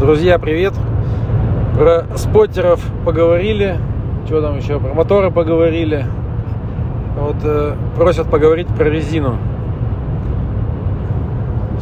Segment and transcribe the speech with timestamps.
[0.00, 0.72] Друзья, привет!
[1.76, 3.76] Про споттеров поговорили.
[4.24, 4.80] Что там еще?
[4.80, 6.06] Про моторы поговорили.
[7.18, 9.36] Вот э, просят поговорить про резину.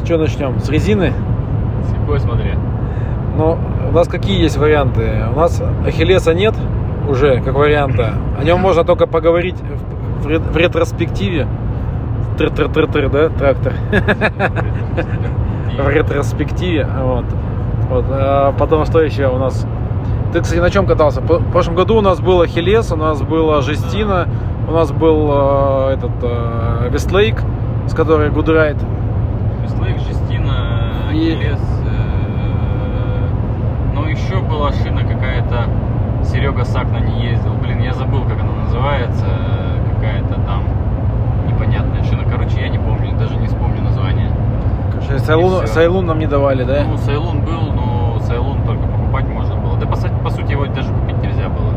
[0.03, 0.59] С чего начнем?
[0.59, 1.13] С резины?
[1.85, 2.55] С какой смотри?
[3.37, 3.57] Ну,
[3.89, 5.25] у нас какие есть варианты?
[5.33, 6.57] У нас Ахиллеса нет
[7.09, 8.15] уже, как варианта.
[8.37, 9.57] О нем можно только поговорить
[10.25, 11.47] в, в, в ретроспективе.
[12.37, 13.75] Тр-тр-тр-тр, да, трактор.
[15.79, 16.85] В ретроспективе.
[17.01, 17.25] Вот.
[17.89, 18.05] Вот.
[18.11, 19.67] А потом что еще у нас?
[20.33, 21.21] Ты, кстати, на чем катался?
[21.21, 24.29] В прошлом году у нас был Achilles, у нас была Zestino,
[24.69, 27.43] у нас был э, этот э, Westlake,
[27.87, 28.77] который Goodride.
[29.63, 31.61] Westlake, Zestino, Achilles.
[31.87, 33.29] Э,
[33.95, 35.65] но еще была шина какая-то.
[36.25, 37.55] Серега Сак на ней ездил.
[37.55, 39.25] Блин, я забыл, как она называется.
[39.95, 40.65] Какая-то там
[41.49, 42.25] непонятная шина.
[42.31, 44.31] Короче, я не помню, даже не вспомню название.
[45.19, 46.85] Сайлун, Сайлун нам не давали, да?
[46.85, 49.79] Ну, Сайлун был, но Сайлун только покупать можно было.
[49.79, 51.73] Да, по, по сути, его даже купить нельзя было.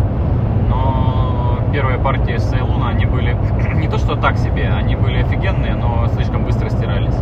[0.70, 3.36] Но первая партия Сайлуна, они были
[3.76, 7.18] не то что так себе, они были офигенные, но слишком быстро стирались.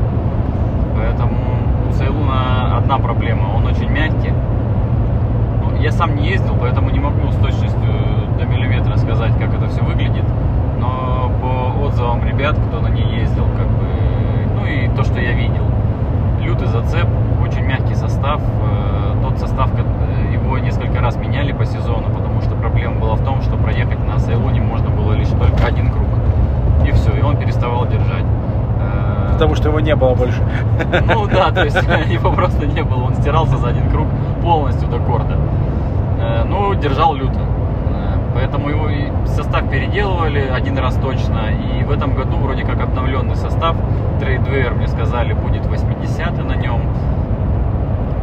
[0.95, 1.37] Поэтому
[1.89, 4.33] у Сайлуна одна проблема, он очень мягкий.
[5.63, 7.89] Ну, я сам не ездил, поэтому не могу с точностью
[8.37, 10.25] до миллиметра сказать, как это все выглядит.
[10.79, 13.85] Но по отзывам ребят, кто на ней ездил, как бы,
[14.55, 15.65] ну и то, что я видел,
[16.41, 17.07] лютый зацеп,
[17.41, 18.41] очень мягкий состав.
[19.21, 19.69] Тот состав,
[20.49, 24.17] его несколько раз меняли по сезону, потому что проблема была в том, что проехать на
[24.17, 26.07] Сайлоне можно было лишь только один круг.
[26.87, 28.25] И все, и он переставал держать.
[29.33, 30.41] Потому что его не было больше.
[31.05, 31.77] Ну да, то есть
[32.09, 33.03] его просто не было.
[33.03, 34.07] Он стирался за один круг
[34.41, 35.37] полностью до корда.
[36.45, 37.39] Ну, держал люто.
[38.33, 38.89] Поэтому его
[39.27, 41.51] состав переделывали один раз точно.
[41.51, 43.75] И в этом году вроде как обновленный состав.
[44.19, 46.81] Трейдвейер, мне сказали, будет 80 на нем.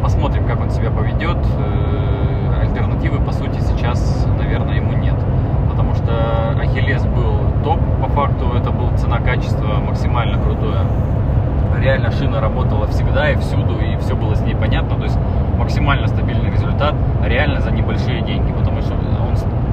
[0.07, 1.37] Посмотрим, как он себя поведет.
[2.61, 5.17] Альтернативы, по сути, сейчас, наверное, ему нет.
[5.69, 10.83] Потому что Ахиллес был топ, по факту это был цена-качество максимально крутое.
[11.81, 14.97] Реально шина работала всегда и всюду, и все было с ней понятно.
[14.97, 15.19] То есть
[15.59, 18.53] максимально стабильный результат, реально за небольшие деньги.
[18.53, 19.01] Потому что он,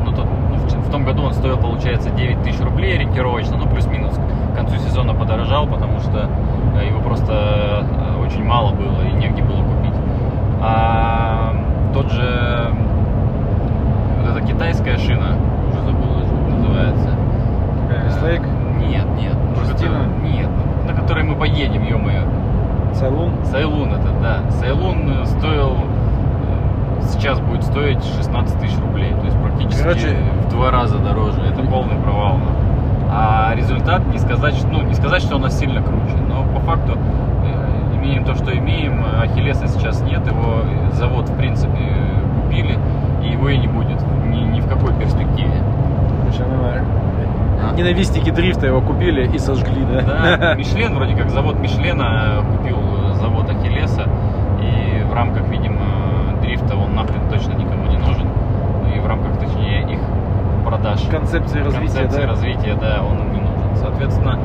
[0.03, 3.67] ну, тот, ну, в, в том году он стоил, получается, 9 тысяч рублей ориентировочно, ну
[3.67, 4.19] плюс-минус.
[4.53, 6.27] К концу сезона подорожал, потому что
[6.83, 7.85] его просто
[8.19, 9.72] очень мало было и негде было купить.
[10.65, 11.53] А
[11.93, 12.69] тот же
[14.21, 15.35] вот эта китайская шина,
[15.69, 17.09] уже забыл, как называется.
[18.05, 18.41] Вестлейк?
[18.79, 19.35] Нет, нет.
[19.59, 20.05] Жестина?
[20.23, 20.49] Нет,
[20.87, 22.23] на которой мы поедем, ё-моё.
[22.93, 23.31] Сайлун?
[23.43, 24.49] Сайлун это, да.
[24.51, 25.75] Сайлун стоил,
[27.01, 29.13] сейчас будет стоить 16 тысяч рублей.
[29.19, 30.17] То есть практически Короче...
[30.45, 31.41] в два раза дороже.
[31.41, 32.39] Это полный провал.
[33.11, 36.15] А результат, не сказать, ну, не сказать, что он сильно круче.
[36.27, 36.97] Но по факту э,
[38.03, 39.03] имеем то, что имеем.
[39.21, 40.25] Ахиллеса сейчас нет.
[40.27, 41.79] Его завод, в принципе,
[42.41, 42.77] купили.
[43.23, 44.01] И его и не будет.
[44.27, 45.63] Ни, ни в какой перспективе.
[47.63, 47.73] А?
[47.75, 50.01] Ненавистники дрифта его купили и сожгли, да?
[50.37, 52.77] Да, Мишлен, вроде как завод Мишлена купил
[53.13, 54.09] завод Achilles а,
[54.61, 55.85] и в рамках, видимо,
[56.41, 58.27] дрифта он нахрен точно никому не нужен,
[58.93, 59.99] и в рамках, точнее, их
[60.65, 61.01] продаж.
[61.09, 62.27] Концепции развития, концепции да?
[62.27, 63.75] развития, да, он им не нужен.
[63.75, 64.39] Соответственно,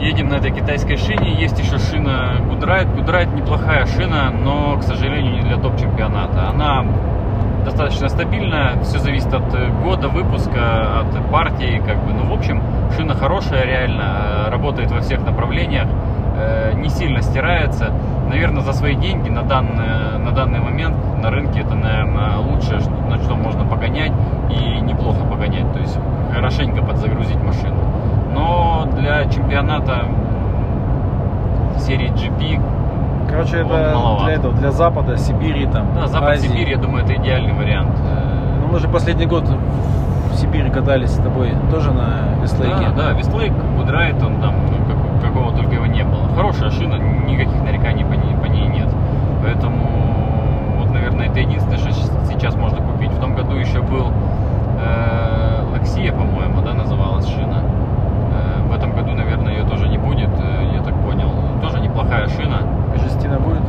[0.00, 2.88] едем на этой китайской шине, есть еще шина Goodride.
[2.94, 6.48] Goodride неплохая шина, но, к сожалению, не для топ-чемпионата.
[6.48, 6.84] Она
[7.64, 12.62] достаточно стабильная, все зависит от года выпуска, от партии, как бы, ну, в общем,
[12.96, 15.86] шина хорошая реально, работает во всех направлениях,
[16.74, 17.92] не сильно стирается.
[18.30, 22.80] Наверное, за свои деньги на данный, на данный момент на рынке это, наверное, лучшее,
[23.10, 24.12] на что можно погонять
[24.48, 25.98] и неплохо погонять, то есть
[26.32, 27.76] хорошенько подзагрузить машину.
[28.32, 30.04] Но для чемпионата
[31.78, 32.60] серии GP
[33.30, 36.48] Короче, это для, этого, для Запада, Сибири, там, Да, Запад Азии.
[36.48, 37.96] Сибирь, я думаю, это идеальный вариант.
[38.60, 42.90] Ну, мы же последний год в Сибири катались с тобой, тоже на Westlake е.
[42.96, 46.28] Да, да, Westlake, Goodride, он там, ну, как, какого только его не было.
[46.34, 48.88] Хорошая шина, никаких нареканий по ней, по ней нет.
[49.42, 49.86] Поэтому,
[50.78, 51.92] вот, наверное, это единственное, что
[52.28, 53.10] сейчас можно купить.
[53.10, 54.12] В том году еще был
[54.80, 57.62] э, Лексия, по-моему, да, называлась шина.
[58.32, 61.30] Э, в этом году, наверное, ее тоже не будет, э, я так понял.
[61.62, 62.58] Тоже неплохая шина.
[62.96, 63.62] Жестина будет?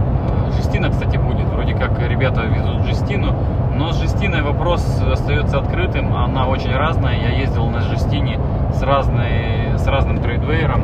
[0.55, 1.47] Жестина, кстати, будет.
[1.47, 3.33] Вроде как ребята везут жестину,
[3.75, 6.10] но с жестиной вопрос остается открытым.
[6.23, 7.15] Она очень разная.
[7.17, 8.39] Я ездил на жестине
[8.73, 10.83] с, разной, с разным трейдвейером,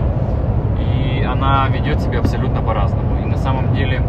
[0.79, 3.21] и она ведет себя абсолютно по-разному.
[3.21, 4.01] И на самом деле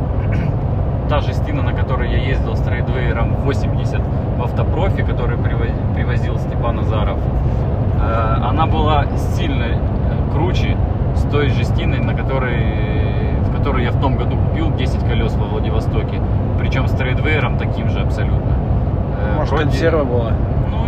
[1.09, 4.01] та жестина, на которой я ездил с трейдвейером 80
[4.39, 7.19] в автопрофи, который привозил Степан Назаров,
[8.43, 9.67] она была сильно
[10.33, 10.77] круче
[11.17, 15.47] с той жестиной, на которой, в которой я в том году купил 10 колес во
[15.47, 16.21] Владивостоке.
[16.59, 18.53] При причем с трейдвейером таким же абсолютно.
[19.21, 20.33] Э, Может, вроде- консерва была?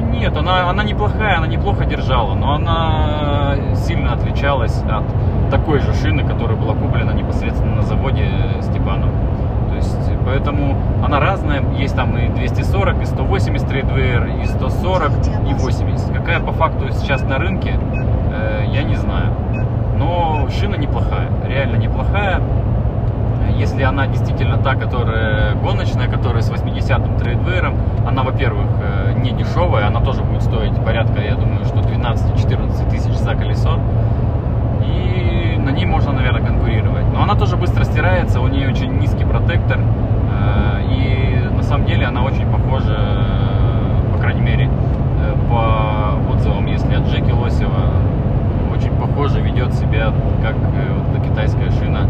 [0.00, 5.04] Нет, она, она неплохая, она неплохо держала, но она сильно отличалась от
[5.50, 8.26] такой же шины, которая была куплена непосредственно на заводе
[8.62, 9.10] Степанов.
[9.70, 15.12] То есть, поэтому она разная, есть там и 240, и 180 трейдвейер, и 140,
[15.48, 16.12] и 80.
[16.12, 17.78] Какая по факту сейчас на рынке,
[18.32, 19.34] э, я не знаю.
[19.96, 22.40] Но шина неплохая, реально неплохая.
[23.56, 27.74] Если она действительно та, которая гоночная, которая с 80-м трейдвейером,
[28.06, 33.12] она, во-первых, э, не дешевая, она тоже будет стоить порядка, я думаю, что 12-14 тысяч
[33.18, 33.78] за колесо.
[34.84, 37.04] И на ней можно, наверное, конкурировать.
[37.12, 39.78] Но она тоже быстро стирается, у нее очень низкий протектор.
[39.78, 42.96] э, И на самом деле она очень похожа,
[44.12, 47.90] по крайней мере, э, по отзывам, если от Джеки Лосева,
[48.74, 52.06] очень похоже ведет себя, как вот китайская шина.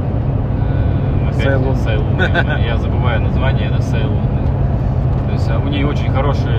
[1.31, 1.77] Э, опять Сайлун.
[1.77, 2.21] Сайлун.
[2.67, 4.27] Я забываю название, это Сайлун.
[5.27, 6.53] То есть а у нее очень хороший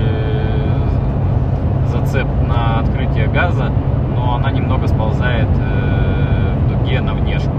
[1.87, 3.71] зацеп на открытие газа,
[4.15, 7.51] но она немного сползает э, в дуге на внешку.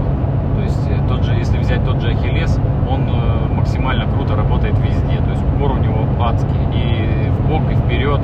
[0.55, 4.77] То есть э, тот же, если взять тот же Ахиллес, он э, максимально круто работает
[4.79, 5.17] везде.
[5.17, 6.49] То есть упор у него адский.
[6.73, 8.21] И в бок, и вперед.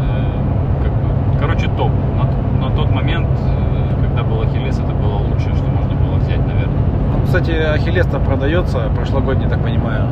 [0.00, 1.90] Э, короче, топ.
[2.16, 6.46] На, на тот момент, э, когда был Ахиллес, это было лучшее, что можно было взять,
[6.46, 6.99] наверное.
[7.24, 10.06] Кстати, Ахиллес там продается, прошлогодний, так понимаю.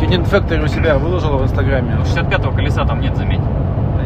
[0.00, 1.96] Тинин Factory у себя выложила в Инстаграме.
[2.04, 3.40] 65-го колеса там нет, заметь.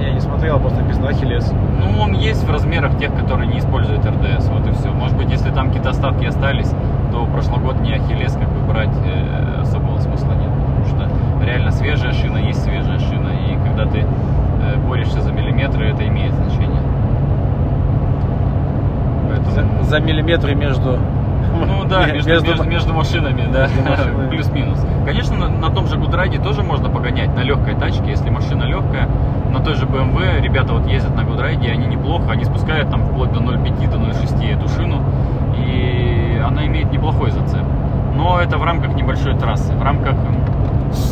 [0.00, 1.52] Я не смотрел, просто написано Ахиллес.
[1.52, 4.90] Ну, он есть в размерах тех, которые не используют РДС, вот и все.
[4.90, 6.70] Может быть, если там какие-то остатки остались,
[7.12, 10.50] то прошлогодний Achilles как бы брать э, особого смысла нет.
[10.52, 13.30] Потому что реально свежая шина есть свежая шина.
[13.48, 16.82] И когда ты э, борешься за миллиметры, это имеет значение.
[19.28, 19.82] Поэтому...
[19.82, 20.98] За, за миллиметры между...
[21.52, 23.68] Ну да, между, между, между машинами, да,
[24.30, 24.84] плюс-минус.
[25.04, 28.64] Конечно, на, на том же Goodride е тоже можно погонять на легкой тачке, если машина
[28.64, 29.08] легкая.
[29.52, 33.04] На той же BMW ребята вот ездят на Goodride е, они неплохо, они спускают там
[33.04, 35.02] вплоть до 0,5, до 0,6 эту шину,
[35.56, 37.64] и она имеет неплохой зацеп.
[38.14, 39.72] Но это в рамках небольшой трассы.
[39.74, 40.14] В рамках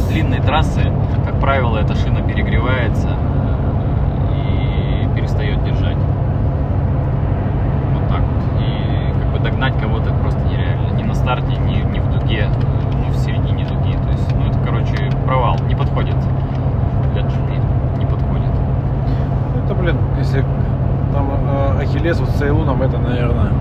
[0.09, 0.83] длинной трассы,
[1.25, 3.09] как правило, эта шина перегревается
[4.33, 5.97] и перестает держать.
[7.93, 8.61] Вот так вот.
[8.61, 10.97] И как бы догнать кого-то просто нереально.
[10.97, 12.47] Ни на старте, ни, ни в дуге,
[12.93, 13.97] ну, в середине дуги.
[13.97, 15.57] То есть, ну, это, короче, провал.
[15.67, 16.17] Не подходит
[17.15, 17.99] для GP.
[17.99, 18.51] Не подходит.
[19.55, 20.45] Ну, Это, блин, если
[21.15, 23.53] там э, Ахиллес вот с Цейлуном, это, наверное,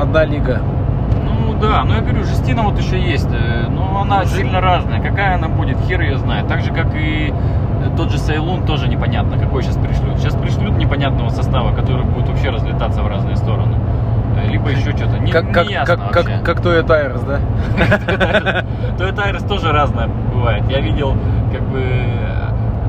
[0.00, 0.60] одна лига.
[1.24, 5.00] Ну да, но я говорю, Жестина вот еще есть, э, но она сильно разная.
[5.00, 6.48] Какая она будет, хер ее знает.
[6.48, 10.18] Так же, как и э, тот же Сейлун, тоже непонятно, какой сейчас пришлют.
[10.18, 13.76] Сейчас пришлют непонятного состава, который будет вообще разлетаться в разные стороны.
[14.48, 15.18] Либо еще что-то.
[15.18, 16.38] Не, Как, как, не ясно как, вообще.
[16.42, 17.40] как, как Toyota Tires, да?
[18.98, 20.64] Toyota Iris тоже разная бывает.
[20.68, 21.14] Я видел
[21.52, 21.82] как бы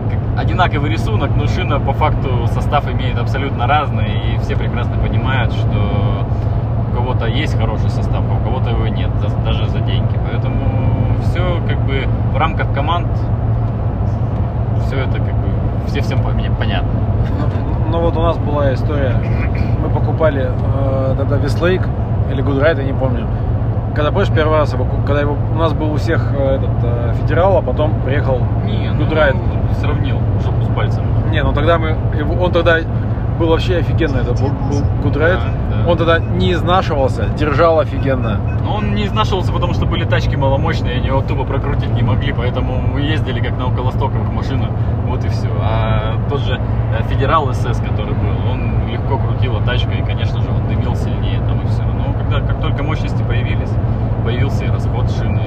[0.09, 5.51] как одинаковый рисунок, но шина по факту состав имеет абсолютно разный, и все прекрасно понимают,
[5.53, 6.25] что
[6.91, 9.09] у кого-то есть хороший состав, а у кого-то его нет,
[9.45, 10.19] даже за деньги.
[10.29, 13.07] Поэтому все как бы в рамках команд
[14.87, 15.49] все это как бы
[15.87, 16.89] все всем пон- понятно.
[17.39, 19.15] Ну, ну вот у нас была история.
[19.81, 21.81] Мы покупали э, тогда Веслейк
[22.31, 23.27] или Гудрайт, я не помню.
[23.95, 27.13] Когда, помнишь, первый раз, его когда его, у нас был у всех э, этот э,
[27.21, 29.35] Federal, а потом приехал Не, ну Goodride.
[29.79, 31.03] сравнил жопу с пальцем.
[31.31, 32.77] Не, ну тогда мы, его- он тогда
[33.39, 35.39] был вообще офигенно, это был, был Goodride.
[35.39, 35.89] Да, да.
[35.91, 38.37] Он тогда не изнашивался, держал офигенно.
[38.63, 42.31] Но он не изнашивался, потому что были тачки маломощные, они его тупо прокрутить не могли,
[42.33, 44.69] поэтому мы ездили как на околостоковых машинах,
[45.11, 45.49] вот и все.
[45.61, 50.49] А тот же э, Federal SS, который был, он легко крутила тачка и, конечно же,
[50.49, 51.83] он дымил сильнее там и все.
[51.83, 53.71] Но когда, как только мощности появились,
[54.23, 55.41] появился и расход шины.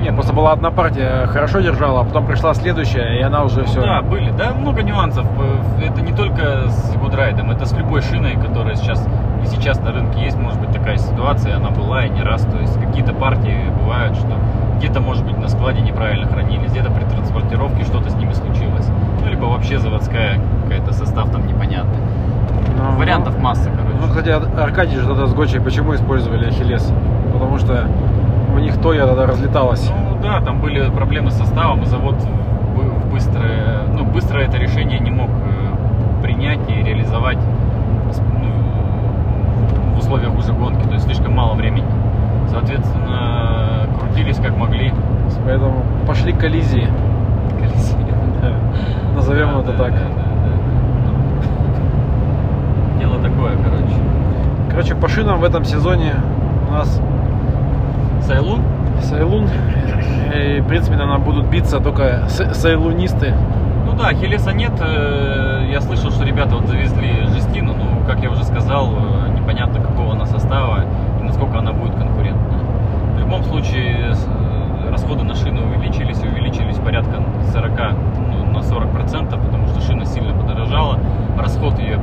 [0.00, 0.04] И...
[0.04, 3.66] Нет, просто была одна партия хорошо держала, а потом пришла следующая, и она уже Ну
[3.66, 3.80] все.
[3.80, 5.26] Да, были, да, много нюансов.
[5.38, 9.04] Э, Это не только с Гудрайдом, это с любой шиной, которая сейчас
[9.42, 12.42] и сейчас на рынке есть, может быть такая ситуация, она была и не раз.
[12.42, 14.36] То есть какие-то партии бывают, что
[14.78, 18.88] где-то, может быть, на складе неправильно хранились, где-то при транспортировке что-то с ними случилось.
[19.22, 21.98] Ну, либо вообще заводская какая-то состав там непонятный.
[22.76, 23.96] Ну, Вариантов ну, масса, короче.
[24.00, 26.92] Ну, кстати, Ар- Аркадий же тогда с Гочей почему использовали Ахиллес?
[27.32, 27.88] Потому что
[28.54, 29.90] у них Тоя тогда разлеталась.
[29.90, 32.14] Ну да, там были проблемы с составом, и завод
[32.76, 37.38] бы- в быстрое, ну, быстро это решение не мог э, принять и реализовать
[38.40, 41.86] ну, в условиях уже гонки, то есть слишком мало времени.
[42.48, 43.77] Соответственно,
[44.08, 44.92] крутились как могли.
[45.44, 46.88] Поэтому пошли коллизии.
[48.40, 48.52] Да.
[49.16, 49.92] Назовем Да, это да, так.
[49.92, 50.02] да, да,
[51.04, 53.00] да.
[53.00, 53.96] Дело такое, короче.
[54.70, 56.14] Короче, по шинам в этом сезоне
[56.68, 57.00] у нас
[58.22, 58.60] Сайлун?
[59.02, 59.48] Сайлун
[60.34, 63.34] и в принципе, наверное, будут биться только с- сейлунисты.
[63.86, 64.72] Ну да, Хелеса нет.
[64.80, 69.80] э, Я слышал, что ребята вот завезли Жестину, ну, как я уже сказал, э, непонятно
[69.80, 70.84] какого она состава
[71.20, 72.47] и насколько она будет конкурентна.
[73.28, 77.72] Любом случае, э, расходы на шины увеличились, увеличились порядка 40,
[78.32, 80.98] ну, на 40 процентов, потому что шина сильно подорожала,
[81.38, 82.00] расход ее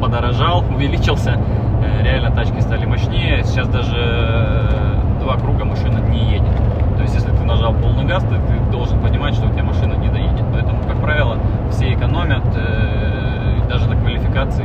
[0.00, 1.36] подорожал, увеличился,
[1.84, 6.56] Э, реально тачки стали мощнее, сейчас даже э, два круга машина не едет.
[6.96, 9.94] То есть, если ты нажал полный газ, то ты должен понимать, что у тебя машина
[9.94, 10.44] не доедет.
[10.54, 11.36] Поэтому, как правило,
[11.70, 14.64] все экономят, э, и даже на квалификации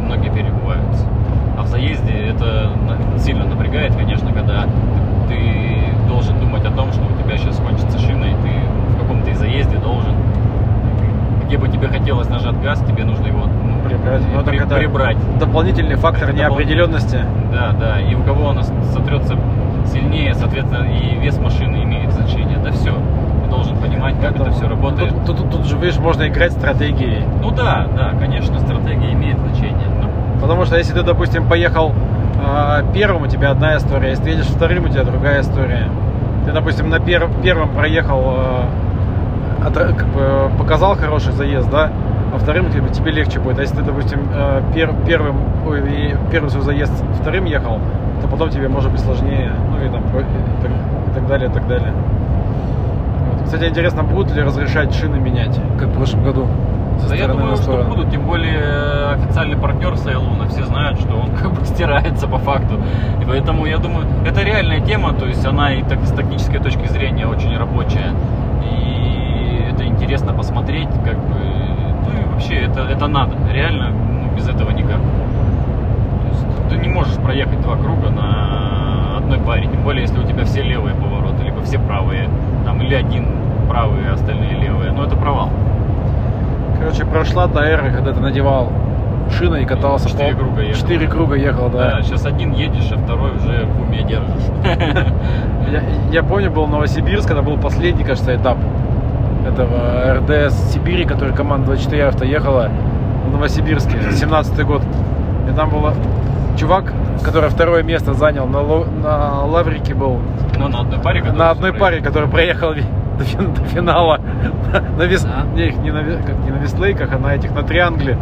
[0.00, 1.04] многие перебываются.
[1.58, 4.62] А в заезде это на- сильно напрягает, конечно, когда
[5.28, 8.50] ты, ты должен думать о том, что у тебя сейчас кончится шина, и ты
[8.94, 10.14] в каком-то из заезде должен,
[11.46, 14.22] где бы тебе хотелось нажать газ, тебе нужно его ну, Прибрать.
[14.32, 15.16] Ну, так при- это прибрать.
[15.56, 17.18] Дополнительный фактор Это неопределенности.
[17.50, 17.98] Да, да.
[17.98, 19.38] И у кого она сотрется
[19.90, 22.58] сильнее, соответственно, и вес машины имеет значение.
[22.62, 22.92] Да все.
[23.42, 25.14] Ты должен понимать, как это Поэтому все работает.
[25.24, 27.24] Тут, тут- тут же, видишь, можно играть стратегией.
[27.42, 29.88] Ну да, да, конечно, стратегия имеет значение.
[30.02, 31.94] Ну, Потому что если ты, допустим, поехал
[32.38, 35.88] э, первым, у тебя одна история, если ты едешь вторым, у тебя другая история.
[36.44, 38.34] Ты, допустим, на пер- первом проехал,
[39.64, 41.92] э, как бы показал хороший заезд, да,
[42.34, 43.58] а вторым тебе, тебе легче будет.
[43.58, 47.80] А если ты, допустим, э, пер- первым, ой, первый свой заезд вторым ехал,
[48.20, 51.52] то потом тебе может быть сложнее, ну и там и так, и так далее, и
[51.52, 51.92] так далее.
[53.30, 53.44] Вот.
[53.44, 56.46] Кстати, интересно, будут ли разрешать шины менять, как в прошлом году?
[56.98, 57.90] Со да я стороны думаю, на что сторону?
[57.90, 62.38] будут, тем более э, официальный партнер Сейлуна, все знают, что он как бы стирается по
[62.38, 62.76] факту.
[63.20, 66.88] И поэтому я думаю, это реальная тема, то есть она и так, с тактической точки
[66.88, 68.12] зрения очень рабочая.
[68.64, 71.36] И это интересно посмотреть, как бы,
[72.06, 74.98] ну и вообще это, это надо, реально, ну, без этого никак.
[74.98, 80.22] То есть ты не можешь проехать два круга на одной паре, тем более если у
[80.24, 82.28] тебя все левые повороты, либо все правые,
[82.64, 83.26] там, или один
[83.68, 84.92] правый, остальные левые.
[84.92, 85.50] Ну это провал.
[86.78, 88.70] Короче, прошла та эра, когда ты надевал
[89.36, 90.08] шины и катался.
[90.08, 90.80] Четыре по- круга ехал.
[90.80, 91.90] Четыре круга ехал, да.
[91.96, 94.44] Да, сейчас один едешь, а второй уже в уме держишь.
[95.68, 95.82] Я,
[96.12, 98.56] я помню, был Новосибирск, когда был последний, кажется, этап
[99.46, 102.70] этого РДС Сибири, который команда 24 авто ехала
[103.26, 104.82] в Новосибирске, 17 год.
[105.50, 105.90] И там был
[106.56, 110.18] чувак, который второе место занял, на, ло- на Лаврике был,
[110.58, 111.22] Ну, на одной паре.
[111.22, 114.20] на одной паре, который проехал до, фин- до финала.
[114.98, 115.22] На вес...
[115.24, 115.44] Да.
[115.54, 118.16] Не, не на, как, не на веслейках, а на этих, на триангле.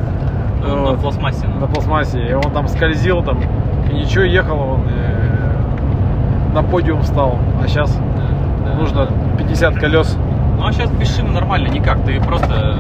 [0.63, 1.01] Ну, на Вот.
[1.01, 1.47] пластмассе.
[1.47, 1.61] ну.
[1.61, 2.21] на пластмассе.
[2.21, 3.39] И он там скользил, там,
[3.91, 7.39] и ничего, ехал он, и на подиум встал.
[7.63, 7.99] А сейчас
[8.67, 9.13] да, нужно да.
[9.39, 10.17] 50 колес.
[10.65, 12.03] Ну, а сейчас без шины нормально никак.
[12.05, 12.75] Ты просто,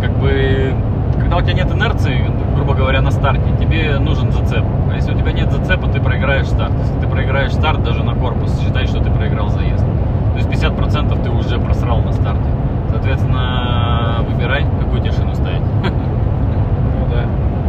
[0.00, 0.74] как бы,
[1.20, 4.64] когда у тебя нет инерции, грубо говоря, на старте, тебе нужен зацеп.
[4.90, 6.72] А если у тебя нет зацепа, ты проиграешь старт.
[6.80, 9.86] Если ты проиграешь старт даже на корпус, считай, что ты проиграл заезд.
[10.32, 12.50] То есть 50% ты уже просрал на старте.
[12.90, 15.62] Соответственно, выбирай, какую тебе шину ставить.
[15.84, 17.26] Ну да.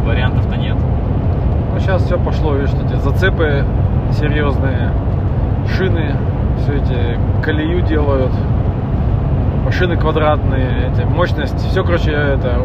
[0.08, 0.76] Вариантов-то нет.
[1.72, 3.64] Ну сейчас все пошло, видишь, эти зацепы
[4.10, 4.90] серьезные,
[5.68, 6.16] шины,
[6.58, 8.32] все эти колею делают,
[9.64, 12.60] машины квадратные, эти, мощность, все, короче, это,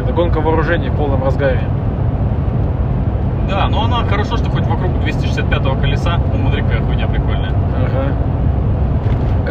[0.00, 1.62] это гонка вооружений в полном разгаре.
[3.48, 6.18] Да, но она хорошо, что хоть вокруг 265-го колеса.
[6.32, 7.52] У Мудрика хуйня прикольная.
[7.76, 8.12] Ага.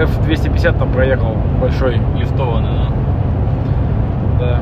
[0.04, 2.02] F250 там проехал большой.
[2.18, 2.88] Лифтованная, да.
[4.40, 4.60] Да.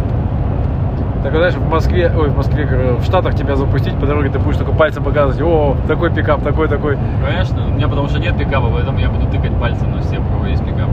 [1.24, 4.30] Так вот, знаешь, в Москве, ой, в Москве, говорю, в Штатах тебя запустить по дороге,
[4.30, 6.98] ты будешь только пальцем показывать, о, такой пикап, такой, такой.
[7.26, 10.34] Конечно, у меня потому что нет пикапа, поэтому я буду тыкать пальцем на всех, у
[10.34, 10.90] кого есть пикап.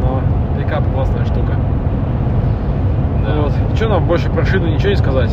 [0.00, 0.20] Но
[0.74, 1.54] пикап классная штука.
[3.24, 3.42] Да.
[3.42, 3.52] Вот.
[3.76, 5.30] Что нам больше про шину ничего не сказать?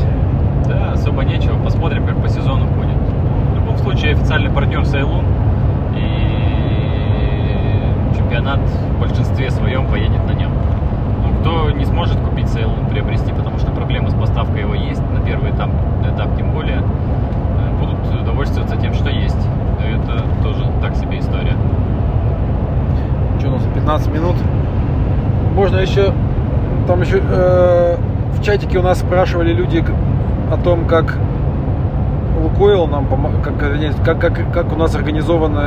[0.67, 2.97] Да, особо нечего, посмотрим, как по сезону будет.
[3.51, 5.25] В любом случае, официальный партнер Сайлун
[5.95, 6.37] и
[8.17, 10.51] чемпионат в большинстве своем поедет на нем.
[11.23, 15.19] Ну, кто не сможет купить Сайлун, приобрести, потому что проблемы с поставкой его есть, на
[15.25, 15.69] первый этап,
[16.05, 16.83] этап тем более, э,
[17.79, 19.47] будут довольствоваться тем, что есть.
[19.83, 21.55] Это тоже так себе история.
[23.39, 24.35] Что у нас, 15 минут?
[25.55, 26.13] Можно еще,
[27.19, 27.97] э,
[28.37, 29.83] в чатике у нас спрашивали люди
[30.51, 31.17] о том, как
[32.41, 33.07] Лукойл нам
[33.43, 35.59] как, вернее, как, как, как у нас организованы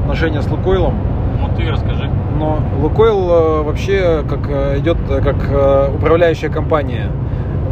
[0.00, 0.94] отношения с Лукойлом.
[1.40, 2.10] Ну, ты расскажи.
[2.38, 7.08] Но Лукойл э, вообще как э, идет э, как управляющая компания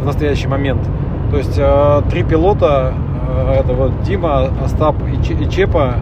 [0.01, 0.81] в настоящий момент.
[1.31, 1.59] То есть
[2.09, 2.93] три пилота,
[3.55, 5.93] это вот Дима, Остап и Че- и Чепа,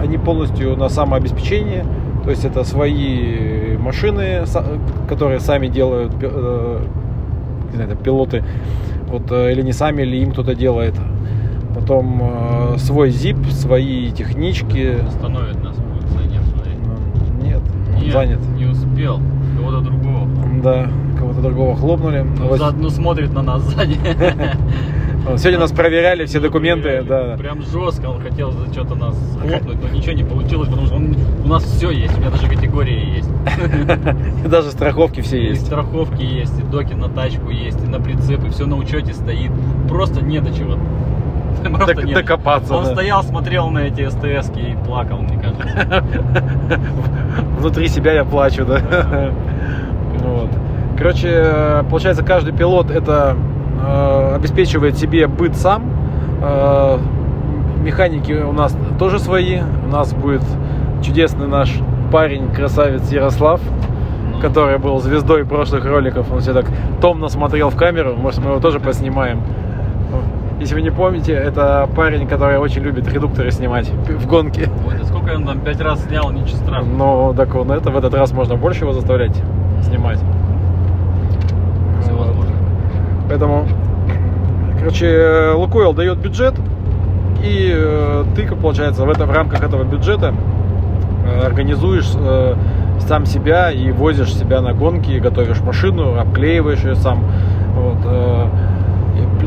[0.00, 1.84] они полностью на самообеспечении.
[2.26, 4.44] То есть это свои машины,
[5.08, 6.80] которые сами делают э,
[7.70, 8.42] не знаю, это пилоты.
[9.06, 10.94] Вот, э, или не сами, или им кто-то делает.
[11.72, 14.98] Потом э, свой ZIP, свои технички.
[15.06, 16.78] Остановит нас, будет зайдем смотреть.
[17.44, 18.12] Нет.
[18.12, 18.40] занят.
[18.56, 19.20] Не успел.
[19.56, 20.28] Кого-то другого.
[20.64, 22.26] Да, кого-то другого хлопнули.
[22.38, 24.00] Ну, Вот заодно смотрит на нас сзади.
[25.36, 27.36] Сегодня нас проверяли, все документы, да.
[27.36, 31.16] Прям жестко он хотел за что-то нас хлопнуть, но ничего не получилось, потому что он-
[31.44, 33.28] у нас все есть, у меня даже категории есть.
[34.44, 35.66] И даже страховки все И есть.
[35.66, 39.50] страховки есть, и доки на тачку есть, и на прицеп, и все на учете стоит.
[39.88, 40.76] Просто не до чего.
[41.76, 42.92] Просто Док- не до- докопаться, Он да.
[42.92, 46.04] стоял, смотрел на эти СТС и плакал, мне кажется.
[47.58, 49.32] Внутри себя я плачу, да.
[50.22, 50.50] Вот.
[50.96, 53.55] Короче, э, получается, каждый пилот это э,
[54.34, 55.84] обеспечивает себе быт сам.
[56.42, 56.98] Э,
[57.82, 59.60] механики у нас тоже свои.
[59.86, 60.42] У нас будет
[61.02, 61.72] чудесный наш
[62.12, 63.60] парень, красавец Ярослав,
[64.32, 66.30] Ну, который был звездой прошлых роликов.
[66.32, 66.66] Он все так
[67.00, 68.14] томно смотрел в камеру.
[68.16, 69.40] Может, мы его тоже поснимаем.
[70.58, 74.70] Если вы не помните, это парень, который очень любит редукторы снимать в гонке.
[74.88, 76.96] Ой, да сколько он там пять раз снял, ничего страшного.
[76.96, 79.36] Но так он это в этот раз можно больше его заставлять
[79.82, 80.18] снимать.
[83.28, 83.66] Поэтому,
[84.78, 86.54] короче, Лукойл дает бюджет,
[87.42, 90.34] и э, ты, как получается, в, это, в рамках этого бюджета
[91.26, 92.54] э, организуешь э,
[93.00, 97.24] сам себя и возишь себя на гонки, готовишь машину, обклеиваешь ее сам.
[97.74, 98.46] Вот, э,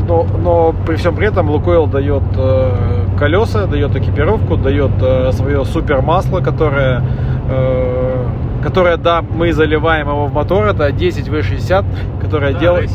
[0.06, 2.72] но, но при всем при этом Лукойл дает э,
[3.18, 7.02] колеса, дает экипировку, дает э, свое супер масло, которое,
[7.48, 8.26] э,
[8.62, 11.84] которое, да, мы заливаем его в мотор, это 10 V60,
[12.20, 12.90] которое Да, делает...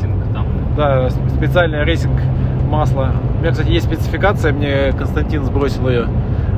[0.75, 2.19] Да, специальное racing
[2.69, 3.11] масло.
[3.37, 6.07] У меня, кстати, есть спецификация, мне Константин сбросил ее.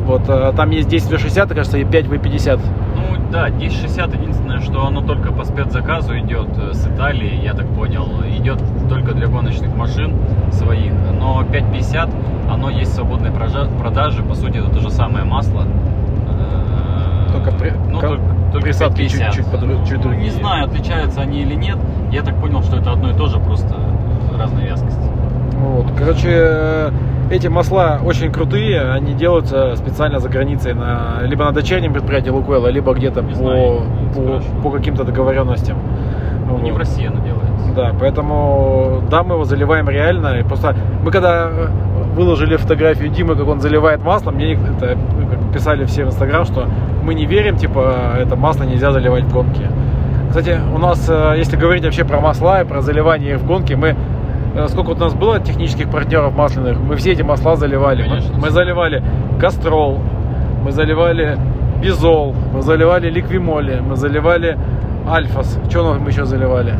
[0.05, 2.59] Вот, э, там есть 10W60, кажется, и 5W50.
[2.95, 7.67] Ну да, 1060 единственное, что оно только по спецзаказу идет э, с Италии, я так
[7.67, 8.07] понял,
[8.39, 8.59] идет
[8.89, 10.15] только для гоночных машин
[10.51, 10.93] своих.
[11.19, 12.09] Но 550,
[12.49, 15.63] оно есть в свободной продаже, по сути это то же самое масло.
[16.29, 19.33] Э, Только при- ну, только, только присадки 550.
[19.33, 19.45] чуть-
[19.87, 20.23] чуть Ну, другие.
[20.23, 21.77] Не знаю, отличаются они или нет.
[22.11, 23.75] Я так понял, что это одно и то же, просто
[24.37, 24.99] разной вязкости.
[25.59, 25.87] Вот.
[25.97, 26.91] Короче, э,
[27.31, 32.67] эти масла очень крутые, они делаются специально за границей, на, либо на дочернем предприятии Лукойла,
[32.67, 33.81] либо где-то по, знаю,
[34.15, 35.77] по, по каким-то договоренностям.
[36.63, 36.79] Не в Вот.
[36.79, 37.73] России оно делается.
[37.75, 40.39] Да, поэтому да, мы его заливаем реально.
[40.39, 41.67] И просто мы когда э,
[42.15, 46.67] выложили фотографию Димы, как он заливает масло, мне это ну, писали все в Инстаграм, что
[47.03, 49.69] мы не верим, типа, это масло нельзя заливать в гонке.
[50.29, 53.75] Кстати, у нас, э, если говорить вообще про масла и про заливание их в гонке,
[53.75, 53.95] мы
[54.67, 58.03] сколько вот у нас было технических партнеров масляных, мы все эти масла заливали.
[58.03, 58.37] Мы- Конечно.
[58.37, 59.03] Мы, заливали
[59.39, 59.99] Кастрол,
[60.63, 61.37] мы заливали
[61.81, 64.57] Бизол, мы заливали Ликвимоли, мы заливали
[65.07, 65.59] Альфас.
[65.69, 66.73] Что мы еще заливали?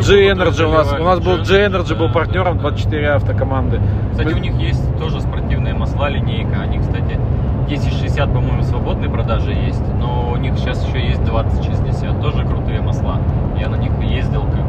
[0.00, 2.70] G-Energy у нас, у нас был G-Energy был партнером да, да.
[2.70, 3.80] 24 автокоманды.
[4.12, 6.60] Кстати, Мы- у них есть тоже спортивные масла, линейка.
[6.62, 7.18] Они, кстати,
[7.68, 12.20] 1060, по-моему, свободной продаже есть, но у них сейчас еще есть 2060.
[12.22, 13.18] Тоже крутые масла.
[13.58, 14.42] Я на них ездил.
[14.42, 14.64] Как,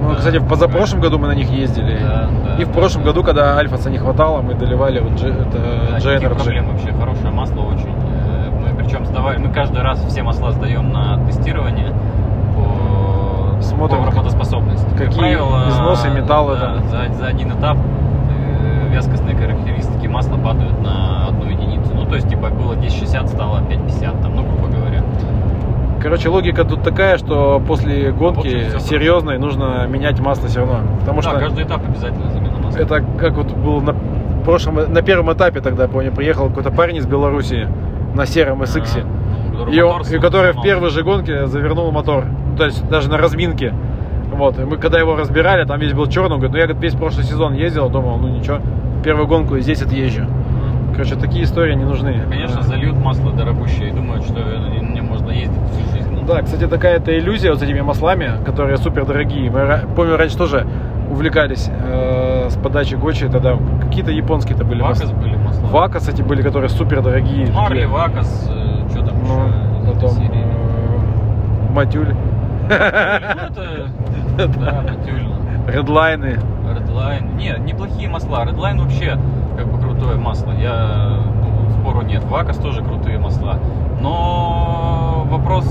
[0.00, 1.98] ну, когда- кстати, в позапрошлом году мы на них ездили.
[2.00, 6.28] Да, да, И в прошлом году, когда Альфаса не хватало, мы доливали вот G, Да,
[6.28, 6.92] проблем вообще.
[6.92, 7.88] Хорошее масло очень.
[7.88, 11.92] Э, Мы причем сдавали, мы каждый раз все масла сдаем на тестирование
[12.54, 14.88] по, Смотрим, по работоспособности.
[14.96, 15.34] Как какие
[15.70, 16.88] износы, металлы да, там.
[16.88, 21.92] За, за один этап э, вязкостные характеристики масла падают на одну единицу.
[21.94, 25.02] Ну, то есть, типа, было 1060, стало 550, там, ну, грубо говоря.
[26.00, 30.80] Короче, логика тут такая, что после гонки серьезной нужно менять масло все равно.
[31.00, 32.78] Потому да, что каждый этап обязательно замена масла.
[32.78, 33.94] это как вот был на
[34.44, 37.68] прошлом, на первом этапе тогда, помню, приехал какой-то парень из Беларуси
[38.14, 39.04] на сером SX.
[39.04, 42.24] А, который И, он- и который в первой же гонке завернул мотор.
[42.24, 43.74] Ну, То есть даже на разминке.
[44.32, 44.58] Вот.
[44.58, 46.94] И мы когда его разбирали, там весь был черный, он говорит, ну я говорит, весь
[46.94, 48.58] прошлый сезон ездил, думал, ну ничего,
[49.04, 50.22] первую гонку и здесь отъезжу.
[50.92, 52.22] Короче, такие истории не нужны.
[52.28, 56.10] Конечно, зальют масло дорогущее и думают, что нем можно ездить всю жизнь.
[56.12, 59.50] Ну, Да, кстати, такая-то иллюзия вот с этими маслами, которые супер дорогие.
[59.50, 60.66] Мы, помню, раньше тоже
[61.10, 65.16] увлекались э, с подачи Гочи, тогда какие-то японские-то были Вакас масла.
[65.16, 65.66] были масла.
[65.68, 67.50] Вакас эти были, которые супер дорогие.
[67.50, 68.48] Марли, Вакас,
[68.90, 72.14] что там Ну, еще потом э, Матюль,
[72.68, 75.36] Ну, это, да, натюльно.
[75.66, 76.38] Редлайны.
[77.00, 77.36] Redline.
[77.36, 78.44] Не, неплохие масла.
[78.44, 79.18] Redline вообще
[79.56, 80.52] как бы крутое масло.
[80.52, 82.24] Я ну, спору нет.
[82.24, 83.58] Вакас тоже крутые масла.
[84.00, 85.66] Но вопрос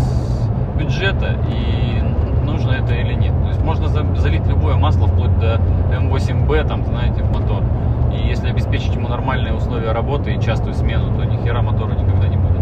[0.77, 2.01] бюджета и
[2.45, 3.33] нужно это или нет.
[3.43, 5.59] То есть можно за- залить любое масло вплоть до
[5.91, 7.63] М8Б, там, знаете, в мотор.
[8.13, 12.27] И если обеспечить ему нормальные условия работы и частую смену, то ни хера мотора никогда
[12.27, 12.61] не будет.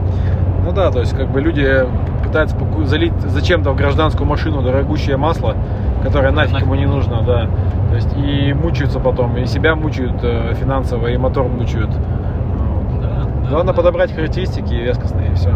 [0.63, 1.86] Ну да, то есть как бы люди
[2.23, 5.56] пытаются залить зачем-то в гражданскую машину дорогущее масло,
[6.03, 7.47] которое нафиг ему не нужно, да.
[7.89, 11.89] То есть и мучаются потом, и себя мучают э, финансово, и мотор мучают.
[13.01, 13.77] Да, Главное да.
[13.77, 15.53] подобрать характеристики вескостные, и все.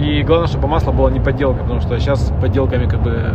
[0.00, 3.32] И главное, чтобы масло было не подделка, потому что сейчас подделками как бы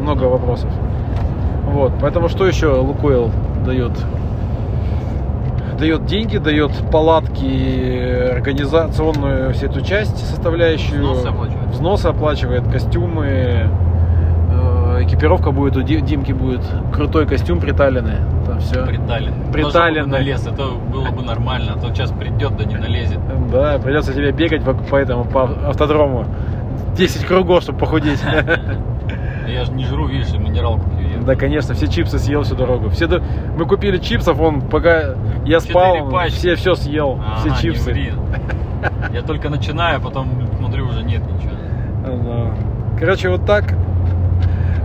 [0.00, 0.70] много вопросов.
[1.66, 3.30] Вот, поэтому что еще Лукойл
[3.64, 3.92] дает?
[5.78, 11.02] Дает деньги, дает палатки, организационную всю эту часть, составляющую.
[11.02, 11.70] Взносы оплачивает.
[11.70, 13.68] Взносы оплачивает, костюмы,
[15.04, 16.60] экипировка будет, у Ди- Димки будет
[16.92, 18.16] крутой костюм приталенный.
[18.46, 18.84] Там все.
[18.84, 19.32] Притален.
[19.52, 20.08] Притален.
[20.08, 23.18] на лес, это было бы нормально, а то сейчас придет, да не налезет.
[23.50, 26.26] Да, придется тебе бегать по, по этому, по автодрому.
[26.96, 28.22] 10 кругов, чтобы похудеть.
[29.48, 31.08] Я же не жру, видишь, и минералку пью.
[31.18, 31.22] я.
[31.22, 32.88] Да, конечно, все чипсы съел всю дорогу.
[32.90, 33.22] Все, до-
[33.56, 35.14] мы купили чипсов, он пока
[35.44, 36.36] я спал, он пачки.
[36.36, 38.12] все все съел, все чипсы.
[39.12, 41.52] Я только начинаю, а потом смотрю, уже нет ничего.
[42.04, 42.54] Да.
[42.98, 43.74] Короче, вот так.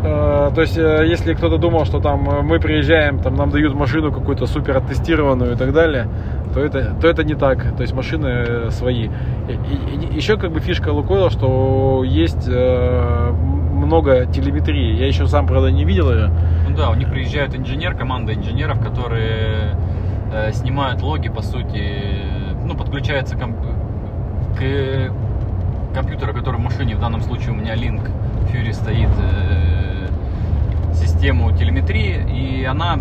[0.04, 3.74] Э, То есть, э, если кто-то думал, что там э, мы приезжаем, там нам дают
[3.76, 6.08] машину какую-то супер оттестированную и так далее,
[6.54, 7.76] то это, то это не так.
[7.76, 9.10] То есть машины свои.
[9.50, 9.54] И,
[10.12, 14.96] и- еще как бы фишка Лукойла, что есть много телеметрии.
[14.98, 16.30] Я еще сам, правда, не видел ее.
[16.68, 19.76] Ну да, у них приезжает инженер, команда инженеров, которые
[20.34, 21.84] э, снимают логи, по сути,
[22.66, 23.56] ну, подключается комп-
[24.58, 28.10] к компьютеру, который в машине, в данном случае у меня Link
[28.52, 29.10] Fury стоит,
[31.00, 33.00] систему телеметрии, и она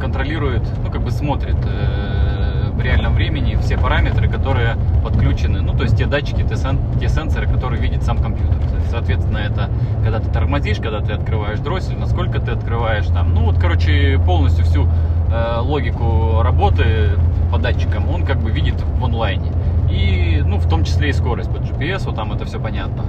[0.00, 5.84] контролирует, ну, как бы смотрит э, в реальном времени все параметры, которые подключены, ну, то
[5.84, 8.56] есть те датчики, те, сен- те сенсоры, которые видит сам компьютер.
[8.90, 9.70] Соответственно, это
[10.02, 13.34] когда ты тормозишь, когда ты открываешь дроссель, насколько ты открываешь там.
[13.34, 14.86] Ну, вот, короче, полностью всю
[15.32, 17.10] э, логику работы
[17.50, 19.52] по датчикам он как бы видит в онлайне.
[19.90, 23.04] И, ну, в том числе и скорость по GPS, вот там это все понятно.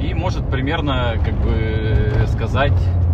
[0.00, 3.05] И может примерно, как бы, сказать, э,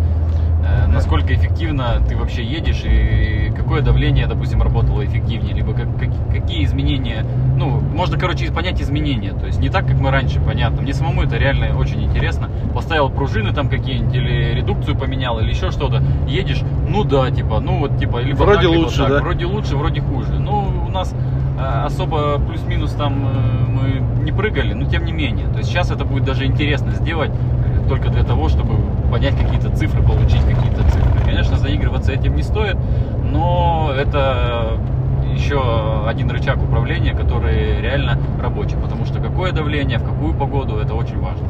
[0.87, 6.63] насколько эффективно ты вообще едешь и какое давление, допустим, работало эффективнее, либо как- как- какие
[6.65, 7.25] изменения,
[7.57, 10.81] ну, можно, короче, понять изменения, то есть не так, как мы раньше, понятно.
[10.81, 12.49] Мне самому это реально очень интересно.
[12.73, 16.01] Поставил пружины там какие-нибудь, или редукцию поменял, или еще что-то.
[16.27, 19.09] Едешь, ну да, типа, ну вот, типа, либо Вроде так, либо лучше, так.
[19.09, 19.19] да?
[19.21, 20.33] Вроде лучше, вроде хуже.
[20.39, 21.13] Ну, у нас
[21.57, 25.47] э, особо плюс-минус там э, мы не прыгали, но тем не менее.
[25.47, 28.73] То есть сейчас это будет даже интересно сделать э, только для того, чтобы
[29.13, 31.21] понять какие-то цифры, получить какие-то цифры.
[31.23, 32.75] Конечно, заигрываться этим не стоит,
[33.23, 34.79] но это
[35.35, 40.95] еще один рычаг управления, который реально рабочий, потому что какое давление, в какую погоду, это
[40.95, 41.45] очень важно.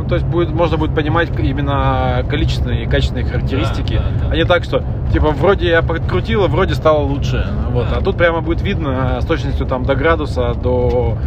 [0.00, 4.32] Ну, то есть будет, можно будет понимать именно количественные и качественные характеристики, Да, да, да.
[4.32, 4.82] а не так, что
[5.12, 7.46] типа вроде я подкрутила, вроде стало лучше.
[7.70, 7.88] Вот.
[7.90, 7.98] Да.
[7.98, 11.18] А тут прямо будет видно с точностью там до градуса, до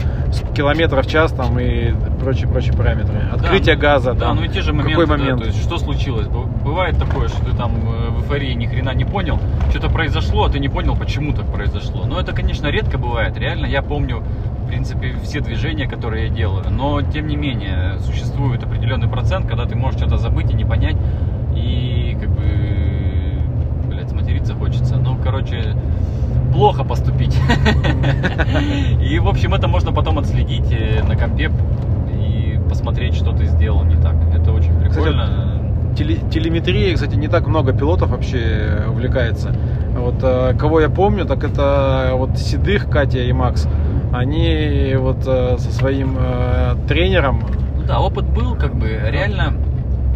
[0.55, 3.15] километров в час там и прочие прочие параметры.
[3.31, 4.13] Открытие Да, газа.
[4.13, 5.41] Да, там, ну и те же какой моменты, да, момент.
[5.41, 6.27] то есть что случилось?
[6.27, 10.49] Бывает такое, что ты там э, в эйфории ни хрена не понял, что-то произошло, а
[10.49, 12.05] ты не понял, почему так произошло.
[12.07, 13.37] Но это, конечно, редко бывает.
[13.37, 14.23] Реально, я помню,
[14.63, 16.65] в принципе, все движения, которые я делаю.
[16.69, 20.95] Но, тем не менее, существует определенный процент, когда ты можешь что-то забыть и не понять.
[21.55, 22.43] И, как бы,
[23.89, 24.95] блядь, сматериться хочется.
[24.97, 25.75] Ну, короче,
[26.53, 27.37] плохо поступить.
[29.01, 31.51] И, в общем, это можно потом отследить э, на компе
[32.11, 34.15] и посмотреть, что ты сделал не так.
[34.33, 35.59] Это очень прикольно.
[35.95, 39.55] Теле- телеметрией, кстати, не так много пилотов вообще увлекается.
[39.95, 43.67] Вот э, кого я помню, так это вот Седых, Катя и Макс.
[44.13, 47.41] Они вот э, со своим э, тренером
[47.77, 49.53] Ну да, опыт был, как бы, реально,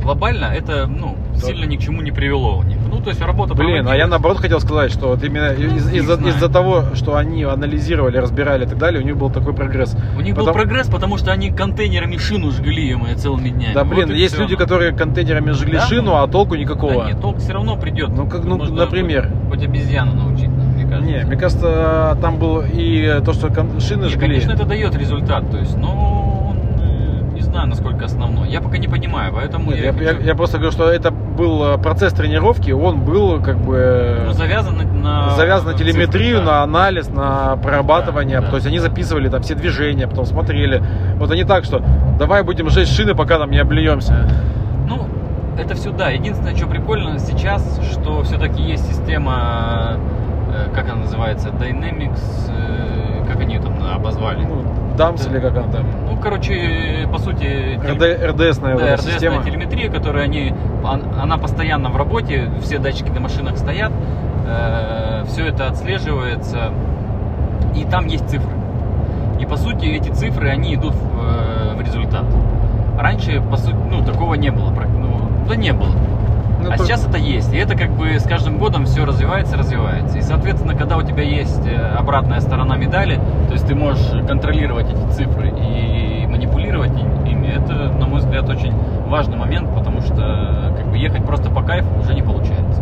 [0.04, 2.64] глобально это, ну, сильно ни к чему не привело.
[2.92, 5.92] Ну, то есть работа Блин, а я наоборот хотел сказать, что вот именно Ну, из-
[5.92, 5.98] не
[6.30, 9.96] из-за того, что они анализировали, разбирали и так далее, у них был такой прогресс.
[10.18, 13.74] У них был Потом- прогресс, потому что они контейнерами шину жгли мы целыми днями.
[13.74, 14.44] Да, Вот блин, и есть всё.
[14.44, 17.04] люди, которые контейнерами жгли Да, шину, ну, а толку никакого.
[17.04, 18.10] Да нет, толк все равно придет.
[18.10, 19.30] Ну, как, ну, Можно например.
[19.50, 20.50] Хоть, хоть обезьяну научить,
[20.88, 21.12] мне кажется.
[21.20, 24.20] Не, мне кажется, там был и то, что шины Не, жгли.
[24.28, 28.50] конечно, это дает результат, то есть, но он, э, не знаю, насколько основной.
[28.50, 31.12] Я пока не понимаю, поэтому Нет, я, я, хочу- я- я просто говорю, что это
[31.12, 36.46] был э, процесс тренировки, он был как бы ну, завязан на, завязан на телеметрию, цифры,
[36.46, 36.52] да.
[36.52, 38.40] на анализ, на прорабатывание.
[38.40, 38.50] Да, да.
[38.52, 40.82] То есть они записывали там все движения, потом смотрели.
[41.18, 41.82] Вот они так, что
[42.18, 44.28] давай будем жечь шины, пока там не облиемся.
[44.88, 45.06] Ну,
[45.58, 46.10] это все да.
[46.10, 49.98] Единственное, что прикольно сейчас, что все-таки есть система,
[50.74, 54.44] как она называется, Dynamics, э, как они ее там обозвали.
[54.46, 54.64] Ну,
[54.98, 55.32] Дамс Да.
[55.32, 55.86] или как она там.
[56.10, 59.44] Ну, короче, по сути, РД, РДСная вот да, РДСная система.
[59.44, 60.54] телеметрия, которая они,
[60.84, 63.92] он- она постоянно в работе, все датчики на машинах стоят,
[65.28, 66.72] все это отслеживается,
[67.76, 68.50] и там есть цифры.
[69.40, 72.24] И по сути эти цифры, они идут в, э, в результат.
[72.98, 74.72] Раньше, по сути, ну, такого не было.
[74.72, 75.92] Ну, да не было.
[76.68, 76.84] Ну, а то...
[76.84, 77.54] сейчас это есть.
[77.54, 80.18] И это как бы с каждым годом все развивается, развивается.
[80.18, 84.88] И, соответственно, когда у тебя есть э, обратная сторона медали, то есть ты можешь контролировать
[84.90, 88.74] эти цифры и манипулировать ими, это, на мой взгляд, очень
[89.08, 92.82] важный момент, потому что э, как бы ехать просто по кайфу уже не получается.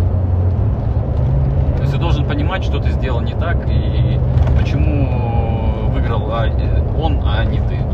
[1.78, 4.20] То есть ты должен понимать, что ты сделал не так и
[4.58, 7.85] почему выиграл а, э, он, а не ты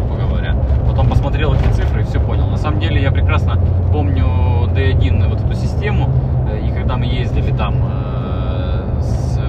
[2.62, 3.58] самом деле я прекрасно
[3.92, 4.26] помню
[4.74, 6.10] D1 вот эту систему,
[6.50, 9.40] э, и когда мы ездили там э, с...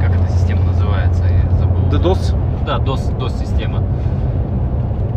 [0.00, 1.22] Как эта система называется?
[1.24, 1.84] Я забыл.
[1.90, 2.34] DDoS?
[2.66, 3.82] Да, DOS, DOS система.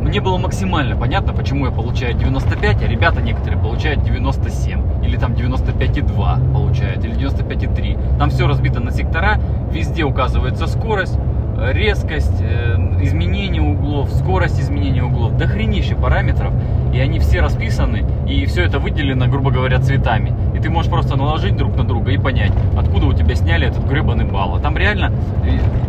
[0.01, 5.03] Мне было максимально понятно, почему я получаю 95, а ребята некоторые получают 97.
[5.03, 8.17] Или там 95,2 получают, или 95,3.
[8.19, 9.39] Там все разбито на сектора,
[9.71, 11.19] везде указывается скорость,
[11.57, 15.37] резкость, э, изменение углов, скорость изменения углов.
[15.37, 16.53] До хренище параметров,
[16.93, 20.33] и они все расписаны, и все это выделено, грубо говоря, цветами.
[20.55, 23.85] И ты можешь просто наложить друг на друга и понять, откуда у тебя сняли этот
[23.85, 24.55] гребаный балл.
[24.55, 25.11] А там реально,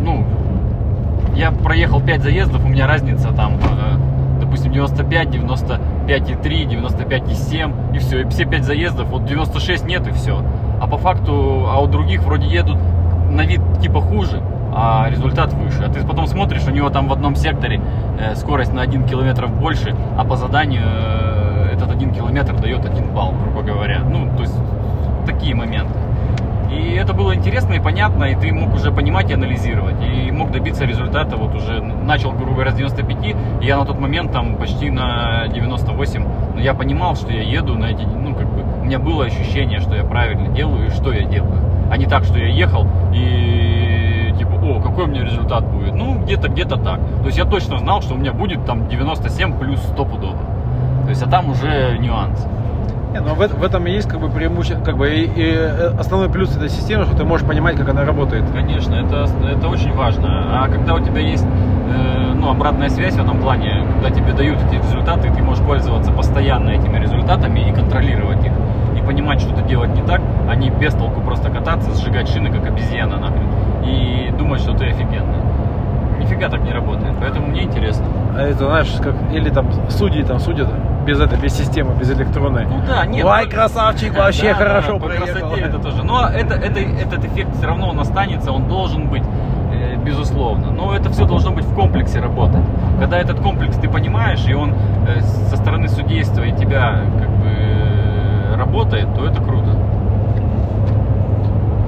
[0.01, 0.25] ну,
[1.35, 8.21] я проехал 5 заездов, у меня разница там, э, допустим, 95, 95,3, 95,7 и все.
[8.21, 10.43] И все 5 заездов, вот 96 нет и все.
[10.81, 12.77] А по факту, а у других вроде едут
[13.29, 14.41] на вид типа хуже,
[14.73, 15.83] а результат выше.
[15.83, 17.81] А ты потом смотришь, у него там в одном секторе
[18.19, 23.13] э, скорость на 1 километр больше, а по заданию э, этот 1 километр дает 1
[23.13, 23.99] балл, грубо говоря.
[23.99, 24.55] Ну, то есть
[25.25, 25.93] такие моменты.
[26.71, 30.51] И это было интересно и понятно, и ты мог уже понимать и анализировать, и мог
[30.51, 34.55] добиться результата, вот уже начал, грубо говоря, с 95, и я на тот момент там
[34.55, 38.85] почти на 98, но я понимал, что я еду на эти, ну, как бы, у
[38.85, 41.59] меня было ощущение, что я правильно делаю и что я делаю,
[41.91, 43.68] а не так, что я ехал и,
[44.69, 48.01] о, какой у меня результат будет, ну, где-то, где-то так, то есть я точно знал,
[48.01, 50.35] что у меня будет там 97 плюс 100 пудов,
[51.03, 52.45] то есть, а там уже нюанс.
[53.11, 55.51] Не, ну в, в этом и есть как бы преимущество, как бы и, и
[55.99, 58.43] основной плюс этой системы, что ты можешь понимать, как она работает.
[58.53, 60.63] Конечно, это, это очень важно.
[60.63, 64.59] А когда у тебя есть э, ну, обратная связь в этом плане, когда тебе дают
[64.61, 68.51] эти результаты, ты можешь пользоваться постоянно этими результатами и контролировать их.
[68.99, 72.67] И понимать, что-то делать не так, а не без толку просто кататься, сжигать шины, как
[72.67, 73.47] обезьяна нахрен.
[73.85, 75.39] И думать, что ты офигенный.
[76.19, 77.15] Нифига так не работает.
[77.19, 78.05] Поэтому мне интересно.
[78.35, 80.67] А это, знаешь, как или там судьи там судят
[81.05, 82.65] без этой, без системы, без электронной.
[82.65, 83.25] Ну да, нет.
[83.25, 85.25] Ой, ну, красавчик, вообще да, хорошо да, по проехал.
[85.27, 86.03] красоте это тоже.
[86.03, 89.23] Но это, это, этот эффект все равно он останется, он должен быть,
[89.71, 90.71] э, безусловно.
[90.71, 92.65] Но это все должно быть в комплексе работать.
[92.99, 94.73] Когда этот комплекс ты понимаешь, и он
[95.07, 97.78] э, со стороны судейства и тебя как бы
[98.59, 99.75] работает, то это круто.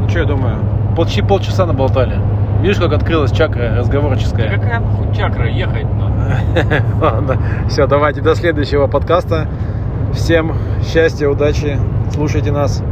[0.01, 0.55] Ну что, я думаю,
[0.95, 2.17] почти полчаса наболтали.
[2.61, 4.49] Видишь, как открылась чакра Да разговорческая?
[4.49, 6.11] какая похуй чакра ехать, но.
[7.01, 9.47] Ладно, все, давайте до следующего подкаста.
[10.13, 10.53] Всем
[10.83, 11.77] счастья, удачи,
[12.13, 12.83] слушайте нас.